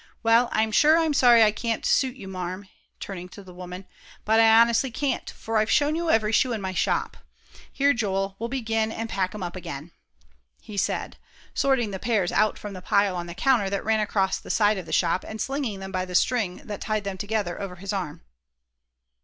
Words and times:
"Well, 0.23 0.49
I'm 0.51 0.71
sure 0.71 0.97
I'm 0.97 1.13
sorry 1.13 1.43
I 1.43 1.51
can't 1.51 1.85
suit 1.85 2.15
you, 2.15 2.27
Marm," 2.27 2.67
turning 2.99 3.29
to 3.29 3.43
the 3.43 3.53
woman, 3.53 3.85
"but 4.25 4.39
I 4.39 4.59
honestly 4.59 4.89
can't, 4.89 5.29
for 5.29 5.59
I've 5.59 5.69
shown 5.69 5.95
you 5.95 6.09
every 6.09 6.31
shoe 6.31 6.53
in 6.53 6.59
my 6.59 6.73
shop. 6.73 7.17
Here, 7.71 7.93
Joel, 7.93 8.35
we'll 8.39 8.49
begin 8.49 8.91
and 8.91 9.07
pack 9.11 9.35
'em 9.35 9.43
up 9.43 9.55
again," 9.55 9.91
he 10.59 10.75
said, 10.75 11.17
sorting 11.53 11.91
the 11.91 11.99
pairs 11.99 12.31
out 12.31 12.57
from 12.57 12.73
the 12.73 12.81
pile 12.81 13.15
on 13.15 13.27
the 13.27 13.35
counter 13.35 13.69
that 13.69 13.85
ran 13.85 13.99
across 13.99 14.39
the 14.39 14.49
side 14.49 14.79
of 14.79 14.87
the 14.87 14.91
shop, 14.91 15.23
and 15.23 15.39
slinging 15.39 15.81
them 15.81 15.91
by 15.91 16.05
the 16.05 16.15
string 16.15 16.63
that 16.65 16.81
tied 16.81 17.03
them 17.03 17.19
together, 17.19 17.61
over 17.61 17.75
his 17.75 17.93
arm. 17.93 18.23